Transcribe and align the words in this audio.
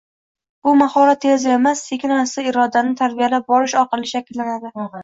Bu 0.63 0.71
mahorat 0.79 1.21
tezda 1.25 1.53
emas, 1.57 1.85
sekin-asta 1.91 2.47
irodani 2.53 2.99
tarbiyalab 3.05 3.49
borish 3.55 3.81
orqali 3.85 4.15
shakllanadi. 4.17 4.77